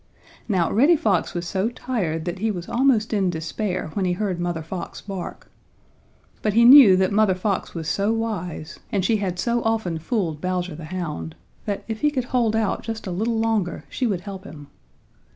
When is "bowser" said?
10.41-10.73